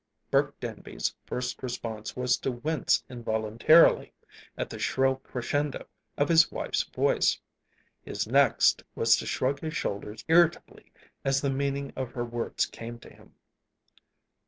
Burke 0.31 0.59
Denby's 0.59 1.13
first 1.27 1.61
response 1.61 2.15
was 2.15 2.35
to 2.37 2.49
wince 2.51 3.03
involuntarily 3.07 4.13
at 4.57 4.67
the 4.71 4.79
shrill 4.79 5.17
crescendo 5.17 5.85
of 6.17 6.27
his 6.27 6.51
wife's 6.51 6.81
voice. 6.81 7.37
His 8.01 8.25
next 8.25 8.81
was 8.95 9.15
to 9.17 9.27
shrug 9.27 9.59
his 9.59 9.77
shoulders 9.77 10.25
irritably 10.27 10.91
as 11.23 11.39
the 11.41 11.51
meaning 11.51 11.93
of 11.95 12.13
her 12.13 12.25
words 12.25 12.65
came 12.65 12.97
to 12.97 13.13
him. 13.13 13.35